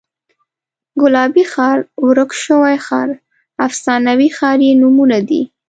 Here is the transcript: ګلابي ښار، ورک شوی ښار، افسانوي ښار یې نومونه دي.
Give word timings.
ګلابي 1.01 1.43
ښار، 1.51 1.79
ورک 2.05 2.31
شوی 2.43 2.75
ښار، 2.85 3.09
افسانوي 3.67 4.29
ښار 4.37 4.57
یې 4.67 4.71
نومونه 4.81 5.17
دي. 5.29 5.41